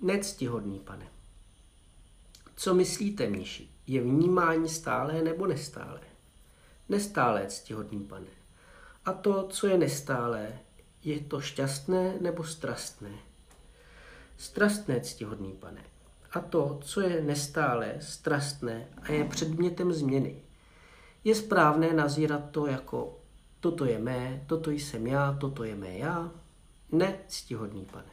[0.00, 1.08] Nectihodný pane.
[2.56, 3.68] Co myslíte, mniši?
[3.86, 6.00] Je vnímání stálé nebo nestálé?
[6.88, 8.30] Nestálé, ctihodný pane.
[9.04, 10.58] A to, co je nestálé,
[11.04, 13.12] je to šťastné nebo strastné?
[14.36, 15.84] Strastné, ctihodný pane.
[16.32, 20.42] A to, co je nestálé, strastné a je předmětem změny,
[21.24, 23.18] je správné nazírat to jako
[23.60, 26.30] toto je mé, toto jsem já, toto je mé já?
[26.92, 28.10] Ne, ctihodný pane.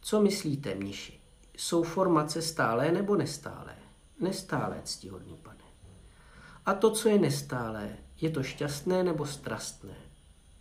[0.00, 1.20] Co myslíte, mniši?
[1.56, 3.76] Jsou formace stálé nebo nestálé?
[4.20, 5.64] Nestálé, ctihodný pane.
[6.66, 9.96] A to, co je nestálé, je to šťastné nebo strastné?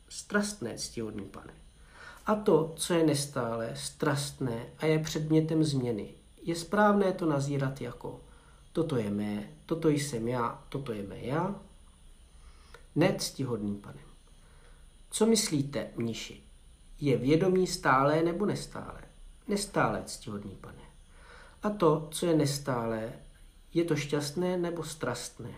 [0.10, 1.54] Strastné, ctihodný pane.
[2.26, 8.25] A to, co je nestálé, strastné a je předmětem změny, je správné to nazírat jako
[8.76, 11.56] toto je mé, toto jsem já, toto je mé já?
[12.96, 14.00] Ne, ctihodný pane.
[15.10, 16.44] Co myslíte, mniši?
[17.00, 19.02] Je vědomí stálé nebo nestálé?
[19.48, 20.82] Nestálé, ctihodný pane.
[21.64, 23.14] A to, co je nestálé,
[23.74, 25.54] je to šťastné nebo strastné?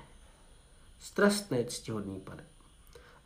[1.00, 2.46] Strastné, ctihodný pane.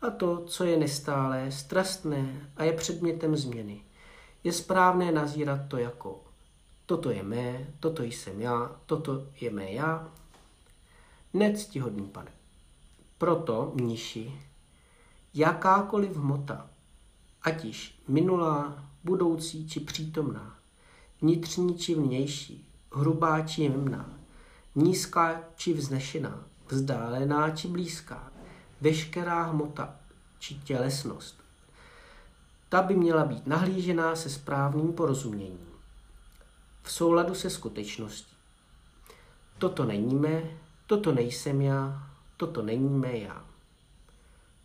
[0.01, 3.83] A to, co je nestálé, strastné a je předmětem změny,
[4.43, 6.30] je správné nazírat to jako
[6.85, 10.11] toto je mé, toto jsem já, toto je mé já.
[11.33, 12.31] Nectihodný pane.
[13.17, 14.41] Proto, mniši,
[15.33, 16.69] jakákoliv hmota,
[17.41, 20.55] ať již minulá, budoucí či přítomná,
[21.21, 24.09] vnitřní či vnější, hrubá či jemná,
[24.75, 28.31] nízká či vznešená, vzdálená či blízká,
[28.81, 29.95] veškerá hmota
[30.39, 31.35] či tělesnost.
[32.69, 35.70] Ta by měla být nahlížená se správným porozuměním
[36.83, 38.35] v souladu se skutečností.
[39.57, 43.45] Toto není mé, toto nejsem já, toto není mé já.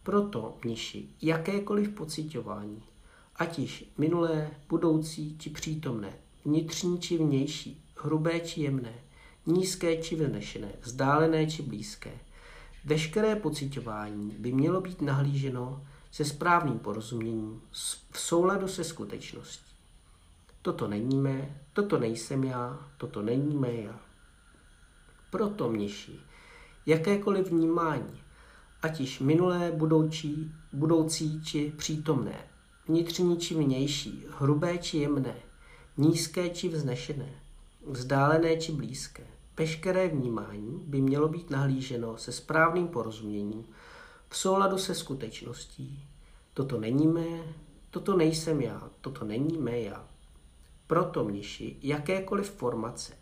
[0.02, 2.82] Proto, mniši, jakékoliv pocitování,
[3.36, 6.12] ať již minulé, budoucí či přítomné,
[6.44, 8.94] vnitřní či vnější, hrubé či jemné,
[9.46, 12.12] nízké či vznešené, vzdálené či blízké,
[12.84, 17.62] veškeré pocitování by mělo být nahlíženo se správným porozuměním
[18.10, 19.65] v souladu se skutečností.
[20.66, 24.00] Toto není mé, toto nejsem já, toto není mé já.
[25.30, 26.20] Proto mniši,
[26.86, 28.20] jakékoliv vnímání,
[28.82, 32.48] ať již minulé, budoucí, budoucí či přítomné,
[32.88, 35.34] vnitřní či vnější, hrubé či jemné,
[35.96, 37.32] nízké či vznešené,
[37.86, 39.26] vzdálené či blízké,
[39.58, 43.64] veškeré vnímání by mělo být nahlíženo se správným porozuměním
[44.28, 46.04] v souladu se skutečností.
[46.54, 47.54] Toto není mé,
[47.90, 50.15] toto nejsem já, toto není mé já.
[50.86, 53.12] Proto mniši jakékoliv formace,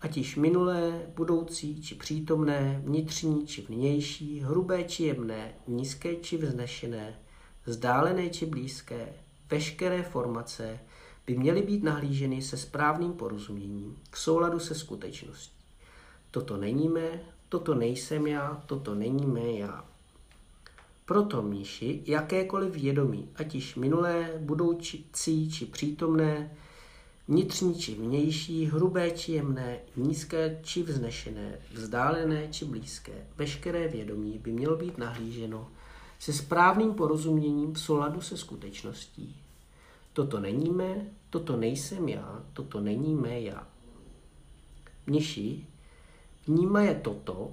[0.00, 7.18] ať již minulé, budoucí či přítomné, vnitřní či vnější, hrubé či jemné, nízké či vznešené,
[7.64, 9.14] vzdálené či blízké,
[9.50, 10.80] veškeré formace
[11.26, 15.58] by měly být nahlíženy se správným porozuměním v souladu se skutečností.
[16.30, 19.84] Toto není mé, toto nejsem já, toto není mé já.
[21.04, 25.06] Proto mniši jakékoliv vědomí, ať již minulé, budoucí
[25.50, 26.50] či přítomné,
[27.28, 34.52] vnitřní či vnější, hrubé či jemné, nízké či vznešené, vzdálené či blízké, veškeré vědomí by
[34.52, 35.68] mělo být nahlíženo
[36.18, 39.36] se správným porozuměním v souladu se skutečností.
[40.12, 43.66] Toto není mé, toto nejsem já, toto není mé já.
[45.06, 45.66] Mniši
[46.46, 47.52] vnímaje toto,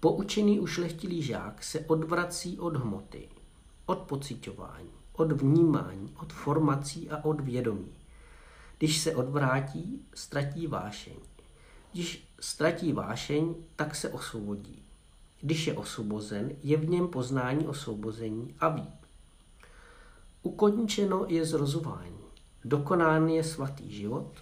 [0.00, 3.28] poučený ušlechtilý žák se odvrací od hmoty,
[3.86, 8.01] od pocitování, od vnímání, od formací a od vědomí.
[8.78, 11.14] Když se odvrátí, ztratí vášeň.
[11.92, 14.82] Když ztratí vášeň, tak se osvobodí.
[15.40, 18.88] Když je osvobozen, je v něm poznání osvobození a ví.
[20.42, 22.18] Ukončeno je zrozování.
[22.64, 24.32] Dokonán je svatý život,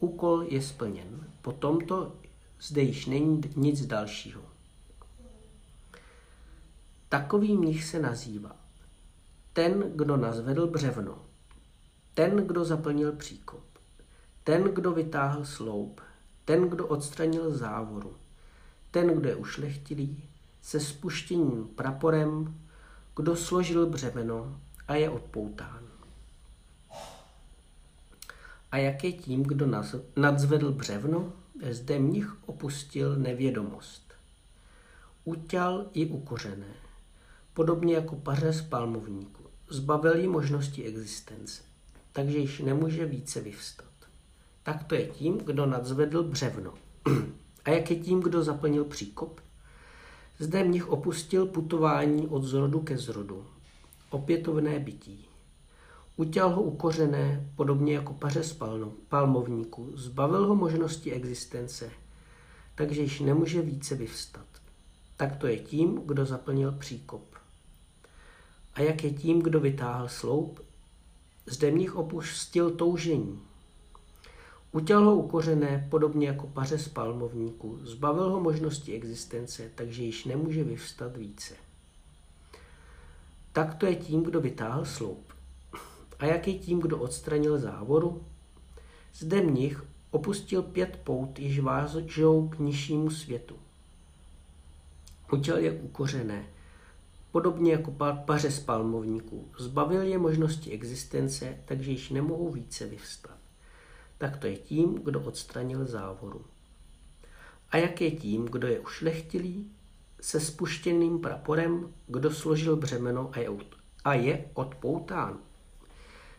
[0.00, 1.26] úkol je splněn.
[1.42, 2.12] Po tomto
[2.60, 4.42] zde již není nic dalšího.
[7.08, 8.66] Takový mnich se nazývá
[9.56, 11.18] ten, kdo nazvedl břevno,
[12.14, 13.64] ten, kdo zaplnil příkop,
[14.46, 16.00] ten, kdo vytáhl sloup,
[16.44, 18.16] ten, kdo odstranil závoru,
[18.90, 20.24] ten, kdo je ušlechtilý,
[20.62, 22.60] se spuštěním praporem,
[23.16, 25.82] kdo složil břemeno a je odpoután.
[28.72, 29.66] A jak je tím, kdo
[30.16, 31.32] nadzvedl břevno,
[31.70, 34.12] zde mnich opustil nevědomost.
[35.24, 36.74] Utěl i ukořené,
[37.54, 39.42] podobně jako paře z palmovníku.
[39.68, 41.62] Zbavil jí možnosti existence,
[42.12, 43.85] takže již nemůže více vyvstat.
[44.66, 46.74] Tak to je tím, kdo nadzvedl břevno.
[47.64, 49.40] A jak je tím, kdo zaplnil příkop?
[50.38, 53.46] Zde mnich opustil putování od zrodu ke zrodu,
[54.10, 55.28] opětovné bytí.
[56.16, 58.58] Utěl ho ukořené, podobně jako paře z
[59.08, 61.90] palmovníku, zbavil ho možnosti existence,
[62.74, 64.46] takže již nemůže více vyvstat.
[65.16, 67.24] Tak to je tím, kdo zaplnil příkop.
[68.74, 70.60] A jak je tím, kdo vytáhl sloup?
[71.46, 73.40] Zde mnich opustil toužení,
[74.76, 80.64] Utěl ho ukořené, podobně jako paře z palmovníku, zbavil ho možnosti existence, takže již nemůže
[80.64, 81.54] vyvstat více.
[83.52, 85.32] Tak to je tím, kdo vytáhl sloup.
[86.18, 88.24] A jak je tím, kdo odstranil závoru?
[89.14, 93.56] Zde mnich opustil pět pout, již vážou k nižšímu světu.
[95.32, 96.46] Utěl je ukořené,
[97.32, 97.90] podobně jako
[98.26, 103.35] paře z palmovníku, zbavil je možnosti existence, takže již nemohou více vyvstat
[104.18, 106.44] tak to je tím, kdo odstranil závoru.
[107.70, 109.70] A jak je tím, kdo je ušlechtilý,
[110.20, 113.48] se spuštěným praporem, kdo složil břemeno a je,
[114.04, 115.38] a je odpoután.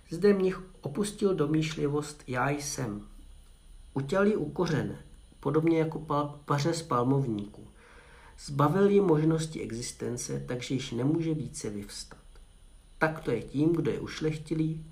[0.09, 3.01] Zde mnich opustil domýšlivost já jsem.
[3.93, 4.97] Utěl ji ukořen,
[5.39, 6.05] podobně jako
[6.45, 7.67] paře z palmovníku.
[8.39, 12.19] Zbavil ji možnosti existence, takže již nemůže více vyvstat.
[12.97, 14.85] Tak to je tím, kdo je ušlechtilý,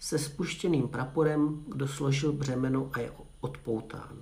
[0.00, 4.16] se spuštěným praporem, kdo složil břemeno a je odpoután.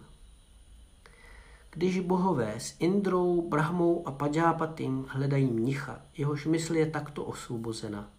[1.71, 8.11] Když bohové s Indrou, Brahmou a Padžápatim hledají mnicha, jehož mysl je takto osvobozena,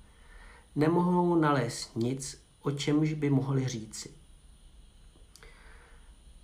[0.76, 4.12] nemohou nalézt nic, o čemž by mohli říci.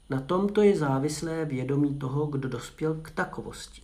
[0.09, 3.82] Na tomto je závislé vědomí toho, kdo dospěl k takovosti.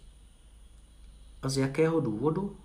[1.42, 2.58] A z jakého důvodu?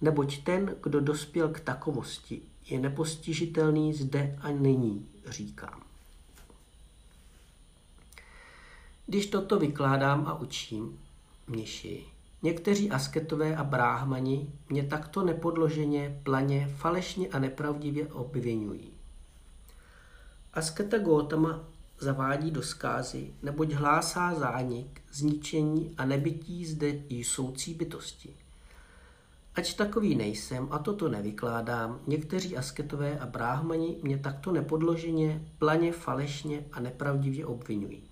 [0.00, 2.42] Neboť ten, kdo dospěl k takovosti,
[2.72, 5.82] je nepostižitelný zde a nyní, říkám.
[9.06, 10.98] Když toto vykládám a učím,
[11.46, 12.04] mniši,
[12.42, 18.90] někteří asketové a bráhmani mě takto nepodloženě, planě, falešně a nepravdivě obvinují.
[20.54, 21.64] Asketa Gotama
[21.98, 28.41] zavádí do zkázy, neboť hlásá zánik, zničení a nebytí zde jsoucí bytosti.
[29.54, 36.64] Ač takový nejsem a toto nevykládám, někteří asketové a bráhmani mě takto nepodloženě, planě, falešně
[36.72, 38.02] a nepravdivě obvinují.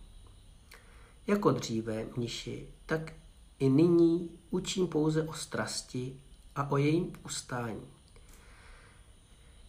[1.26, 3.12] Jako dříve, mniši, tak
[3.58, 6.16] i nyní učím pouze o strasti
[6.56, 7.86] a o jejím ustání.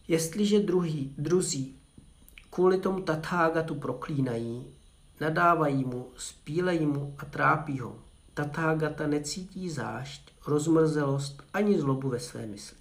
[0.08, 1.78] Jestliže druhý, druzí
[2.50, 4.66] kvůli tomu Tathágatu proklínají,
[5.20, 7.98] nadávají mu, spílejí mu a trápí ho,
[8.34, 12.76] Tathágata necítí zášť, rozmrzelost ani zlobu ve své mysli.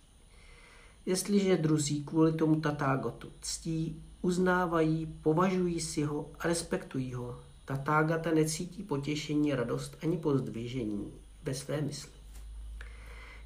[1.06, 8.84] Jestliže druzí kvůli tomu tatágatu ctí, uznávají, považují si ho a respektují ho, tatágata necítí
[8.84, 11.12] potěšení, radost ani pozdvižení
[11.44, 12.12] ve své mysli.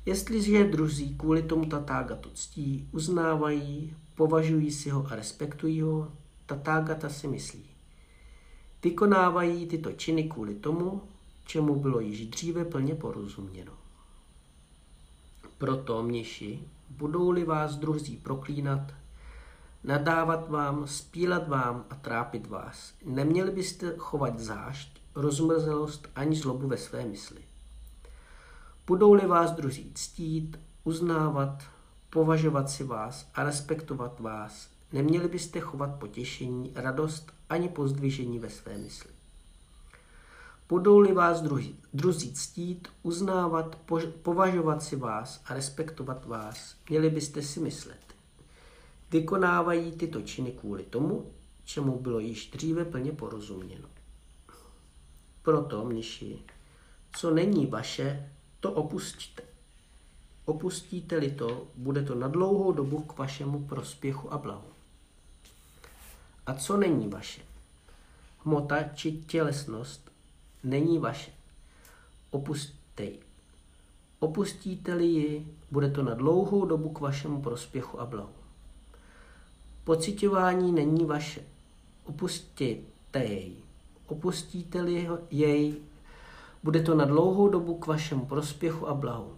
[0.06, 6.12] Jestliže druzí kvůli tomu tatágatu ctí, uznávají, považují si ho a respektují ho,
[6.46, 7.66] tatágata si myslí.
[8.84, 11.02] Vykonávají tyto činy kvůli tomu,
[11.46, 13.72] čemu bylo již dříve plně porozuměno.
[15.58, 18.94] Proto, mniši, budou-li vás druzí proklínat,
[19.84, 26.78] nadávat vám, spílat vám a trápit vás, neměli byste chovat zášť, rozmrzelost ani zlobu ve
[26.78, 27.42] své mysli.
[28.88, 31.64] Budou-li vás druzí ctít, uznávat,
[32.10, 38.78] považovat si vás a respektovat vás, neměli byste chovat potěšení, radost ani pozdvižení ve své
[38.78, 39.15] mysli.
[40.70, 47.42] Budou-li vás druzi, druzí ctít, uznávat, pož, považovat si vás a respektovat vás, měli byste
[47.42, 48.16] si myslet.
[49.12, 51.32] Vykonávají tyto činy kvůli tomu,
[51.66, 53.88] čemu bylo již dříve plně porozuměno.
[55.42, 56.40] Proto, mniši,
[57.18, 59.44] co není vaše, to opustíte.
[60.46, 64.68] Opustíte-li to, bude to na dlouhou dobu k vašemu prospěchu a blahu.
[66.46, 67.42] A co není vaše?
[68.46, 70.05] Hmota či tělesnost
[70.66, 71.32] není vaše.
[72.32, 73.20] Opustíte ji.
[74.20, 78.30] Opustíte-li ji, bude to na dlouhou dobu k vašemu prospěchu a blahu.
[79.84, 81.42] Pocitování není vaše.
[82.06, 83.52] Opustíte jej.
[84.08, 85.76] Opustíte-li jej,
[86.64, 89.32] bude to na dlouhou dobu k vašemu prospěchu a blahu.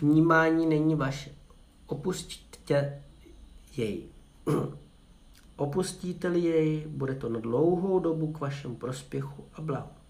[0.00, 1.30] Vnímání není vaše.
[1.86, 3.02] Opustíte
[3.76, 4.02] jej.
[5.56, 10.01] Opustíte-li jej, bude to na dlouhou dobu k vašemu prospěchu a blahu.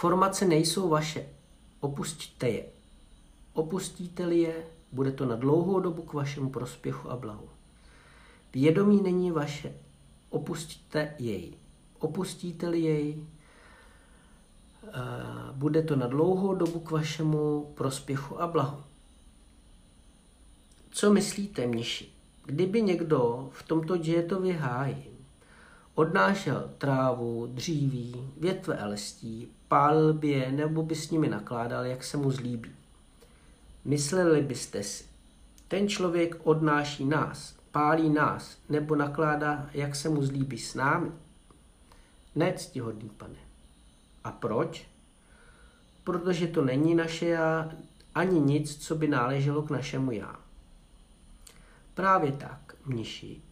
[0.00, 1.28] Formace nejsou vaše.
[1.80, 2.64] Opustíte je.
[3.52, 7.48] Opustíte-li je, bude to na dlouhou dobu k vašemu prospěchu a blahu.
[8.54, 9.72] Vědomí není vaše.
[10.30, 11.52] Opustíte jej.
[11.98, 13.24] Opustíte-li jej,
[15.52, 18.82] bude to na dlouhou dobu k vašemu prospěchu a blahu.
[20.90, 22.12] Co myslíte, mniši?
[22.44, 25.18] Kdyby někdo v tomto džietově háji
[25.94, 32.04] odnášel trávu, dříví, větve a listí, pálil by je nebo by s nimi nakládal, jak
[32.04, 32.70] se mu zlíbí.
[33.84, 35.04] Mysleli byste si,
[35.68, 41.10] ten člověk odnáší nás, pálí nás nebo nakládá, jak se mu zlíbí s námi?
[42.34, 43.38] Ne, ctihodný pane.
[44.24, 44.86] A proč?
[46.04, 47.70] Protože to není naše já,
[48.14, 50.36] ani nic, co by náleželo k našemu já.
[51.94, 53.42] Právě tak, mniši,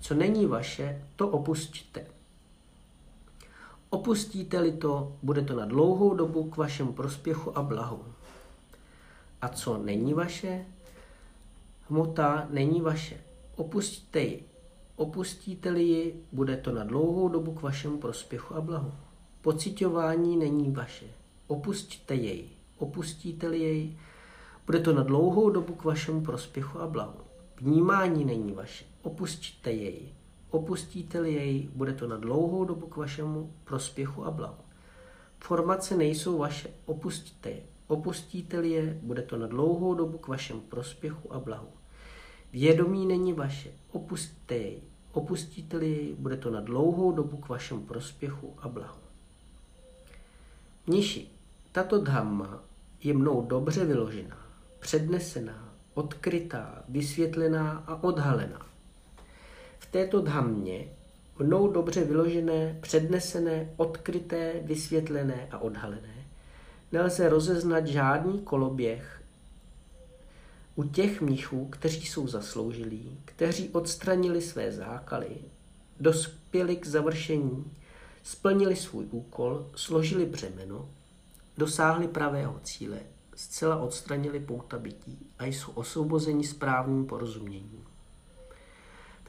[0.00, 2.17] co není vaše, to opustíte.
[3.90, 8.04] Opustíte-li to, bude to na dlouhou dobu k vašemu prospěchu a blahu.
[9.42, 10.64] A co není vaše?
[11.88, 13.20] Hmota není vaše.
[13.56, 14.44] Opustíte ji.
[14.96, 18.92] Opustíte-li ji, bude to na dlouhou dobu k vašemu prospěchu a blahu.
[19.42, 21.06] Pocitování není vaše.
[21.46, 22.48] Opustíte jej.
[22.78, 23.96] Opustíte-li jej,
[24.66, 27.14] bude to na dlouhou dobu k vašemu prospěchu a blahu.
[27.56, 28.84] Vnímání není vaše.
[29.02, 30.17] Opustíte jej.
[30.50, 34.62] Opustíte-li jej, bude to na dlouhou dobu k vašemu prospěchu a blahu.
[35.38, 36.68] Formace nejsou vaše.
[36.86, 37.62] Opustíte je.
[37.86, 41.68] Opustíte-li je, bude to na dlouhou dobu k vašemu prospěchu a blahu.
[42.52, 43.70] Vědomí není vaše.
[43.92, 44.80] Opustíte jej.
[45.12, 49.00] Opustíte-li jej, bude to na dlouhou dobu k vašemu prospěchu a blahu.
[50.86, 51.28] Mniši,
[51.72, 52.62] tato dhamma
[53.02, 54.36] je mnou dobře vyložená,
[54.78, 58.67] přednesená, odkrytá, vysvětlená a odhalená.
[59.78, 60.88] V této dhammě
[61.38, 66.14] mnou dobře vyložené, přednesené, odkryté, vysvětlené a odhalené
[66.92, 69.22] nelze rozeznat žádný koloběh
[70.74, 75.36] u těch mnichů, kteří jsou zasloužilí, kteří odstranili své zákaly,
[76.00, 77.64] dospěli k završení
[78.28, 80.88] Splnili svůj úkol, složili břemeno,
[81.56, 83.00] dosáhli pravého cíle,
[83.34, 87.84] zcela odstranili pouta bytí a jsou osvobozeni správným porozuměním.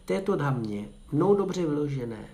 [0.10, 2.26] Této dhamě, mnou dobře vyložené,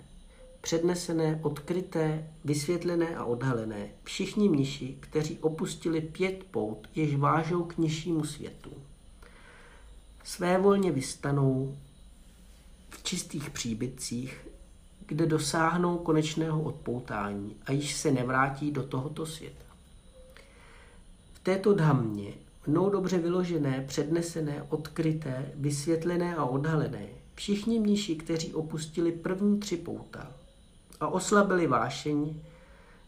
[0.60, 8.24] přednesené, odkryté, vysvětlené a odhalené, všichni mniši, kteří opustili pět pout, jež vážou k nižšímu
[8.24, 8.70] světu,
[10.24, 11.76] svévolně vystanou
[12.90, 14.46] v čistých příbytcích
[15.06, 19.64] kde dosáhnou konečného odpoutání a již se nevrátí do tohoto světa.
[21.34, 22.32] V této dhammě,
[22.66, 27.06] mnou dobře vyložené, přednesené, odkryté, vysvětlené a odhalené,
[27.36, 30.32] všichni mniši, kteří opustili první tři pouta
[31.00, 32.40] a oslabili vášeň,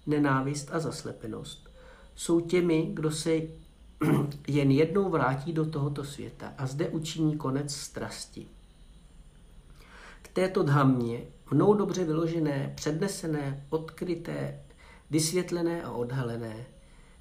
[0.07, 1.69] nenávist a zaslepenost,
[2.15, 3.31] jsou těmi, kdo se
[4.49, 8.47] jen jednou vrátí do tohoto světa a zde učiní konec strasti.
[10.23, 14.61] V této dhammě, mnou dobře vyložené, přednesené, odkryté,
[15.11, 16.67] vysvětlené a odhalené,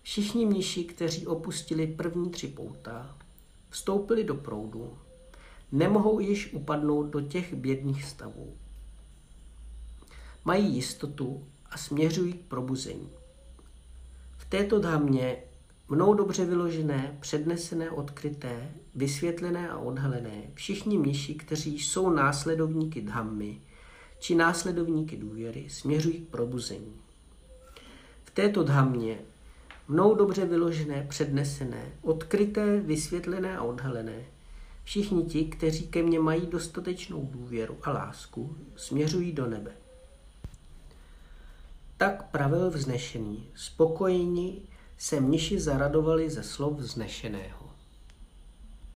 [0.02, 3.18] všichni mniši, kteří opustili první tři pouta,
[3.70, 4.98] vstoupili do proudu,
[5.72, 8.54] nemohou již upadnout do těch bědných stavů.
[10.46, 13.10] Mají jistotu a směřují k probuzení.
[14.38, 15.38] V této dhammě
[15.90, 23.62] mnou dobře vyložené, přednesené, odkryté, vysvětlené a odhalené, všichni mniši, kteří jsou následovníky dhammy,
[24.20, 26.94] či následovníky důvěry, směřují k probuzení.
[28.24, 29.20] V této dhammě
[29.88, 34.26] mnou dobře vyložené, přednesené, odkryté, vysvětlené a odhalené,
[34.88, 39.72] všichni ti, kteří ke mně mají dostatečnou důvěru a lásku, směřují do nebe.
[41.98, 47.67] Tak pravil vznešený, spokojení se mniši zaradovali ze slov vznešeného.